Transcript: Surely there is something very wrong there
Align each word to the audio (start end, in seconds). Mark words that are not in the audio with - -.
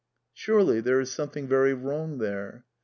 Surely 0.33 0.81
there 0.81 0.99
is 0.99 1.11
something 1.11 1.47
very 1.47 1.75
wrong 1.75 2.17
there 2.17 2.65